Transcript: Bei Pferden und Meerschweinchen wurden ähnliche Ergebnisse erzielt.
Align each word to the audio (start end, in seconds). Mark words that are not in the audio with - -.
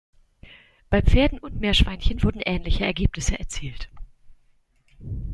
Bei 0.89 1.03
Pferden 1.03 1.37
und 1.37 1.59
Meerschweinchen 1.59 2.23
wurden 2.23 2.39
ähnliche 2.43 2.83
Ergebnisse 2.83 3.37
erzielt. 3.37 3.87